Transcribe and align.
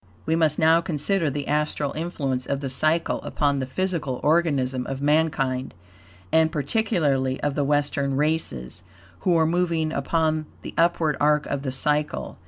We 0.25 0.35
must 0.35 0.57
now 0.57 0.81
consider 0.81 1.29
the 1.29 1.47
astral 1.47 1.93
influence 1.93 2.47
of 2.47 2.59
the 2.59 2.71
cycle 2.71 3.21
upon 3.21 3.59
the 3.59 3.67
physical 3.67 4.19
organism 4.23 4.87
of 4.87 4.99
mankind, 4.99 5.75
and 6.31 6.51
particularly 6.51 7.39
of 7.41 7.53
the 7.53 7.63
Western 7.63 8.17
races, 8.17 8.81
who 9.19 9.37
are 9.37 9.45
moving 9.45 9.91
upon 9.91 10.47
the 10.63 10.73
upward 10.75 11.17
arc 11.19 11.45
of 11.45 11.61
the 11.61 11.71
cycle. 11.71 12.39